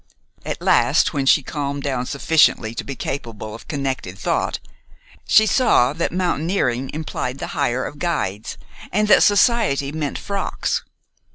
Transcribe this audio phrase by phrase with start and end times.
[0.43, 4.57] At last, when she calmed down sufficiently to be capable of connected thought,
[5.27, 8.57] she saw that "mountaineering" implied the hire of guides,
[8.91, 10.81] and that "society" meant frocks.